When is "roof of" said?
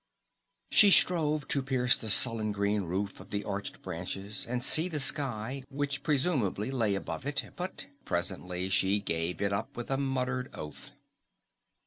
2.85-3.29